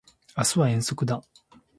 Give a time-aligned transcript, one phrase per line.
[0.35, 1.21] 明日は遠足だ